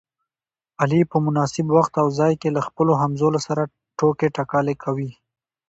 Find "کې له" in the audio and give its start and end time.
2.41-2.61